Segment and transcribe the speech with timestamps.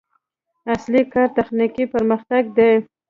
[0.73, 2.71] اصلي کار تخنیکي پرمختګ دی.